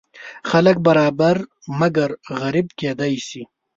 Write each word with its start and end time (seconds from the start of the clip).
خلک 0.49 0.75
برابر 0.87 1.37
مګر 1.79 2.09
غریب 2.39 2.67
کیدی 2.79 3.15
شي. 3.27 3.41